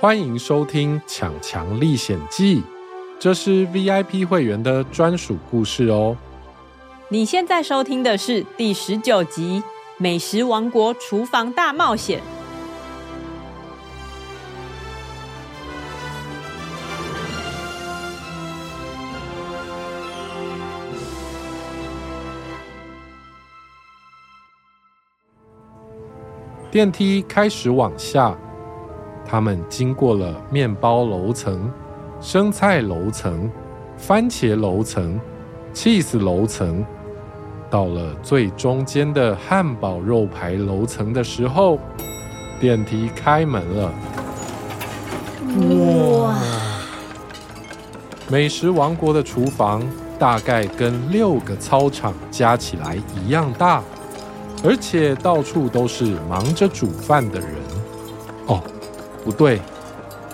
[0.00, 2.56] 欢迎收听《强强历险记》，
[3.18, 6.16] 这是 VIP 会员的专属故事哦。
[7.10, 9.60] 你现在收听的是第十九集
[9.98, 12.18] 《美食王国厨房大冒险》。
[26.70, 28.34] 电梯开始往下，
[29.30, 31.70] 他们经过了面包楼层、
[32.20, 33.48] 生菜楼层、
[33.96, 35.20] 番茄楼层、
[35.72, 36.84] cheese 楼层，
[37.70, 41.78] 到了最中间的汉堡肉排楼层的时候，
[42.58, 43.92] 电梯开门了。
[46.24, 46.34] 哇！
[48.28, 49.80] 美食王国的厨房
[50.18, 53.80] 大概跟六个操场加起来一样大。
[54.64, 57.50] 而且到处都是忙着煮饭的人。
[58.46, 58.60] 哦，
[59.24, 59.60] 不对，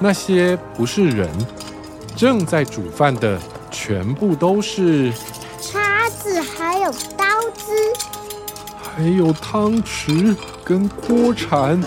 [0.01, 1.29] 那些不是人，
[2.17, 3.39] 正在煮饭的
[3.71, 5.13] 全部都是
[5.61, 7.73] 叉子，还有刀子，
[8.81, 11.83] 还有汤匙跟锅铲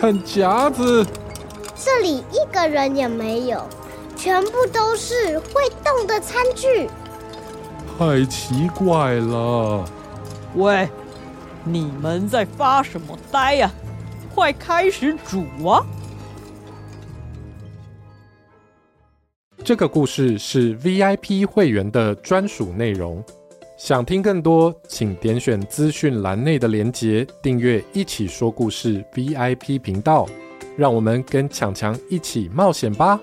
[0.00, 1.06] 和夹子。
[1.74, 3.66] 这里一个人也没有，
[4.16, 6.88] 全部都是会动的餐具。
[7.98, 9.84] 太奇怪了。
[10.54, 10.88] 喂。
[11.66, 13.70] 你们在发什么呆呀？
[14.34, 15.80] 快开始煮啊！
[19.64, 23.24] 这个故事是 VIP 会员的专属内容。
[23.78, 30.28] 想听更多，请点选资讯栏内的连结，订阅“一起说故事 ”VIP 频道。
[30.76, 33.18] 让我们跟强强一起冒险吧！